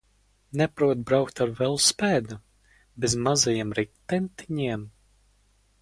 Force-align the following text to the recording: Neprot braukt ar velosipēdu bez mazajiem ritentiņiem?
Neprot 0.61 1.03
braukt 1.11 1.41
ar 1.45 1.53
velosipēdu 1.59 2.39
bez 3.05 3.17
mazajiem 3.27 3.75
ritentiņiem? 3.81 4.89